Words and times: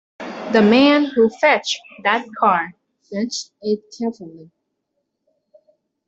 The 0.51 0.63
man 0.67 1.11
who 1.15 1.29
fetched 1.29 1.77
that 2.03 2.25
car 2.39 2.73
fetched 3.03 3.51
it 3.61 3.81
carefully. 3.95 4.49